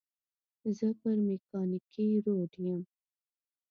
[0.77, 2.81] زه پر مېکانګي روډ یم.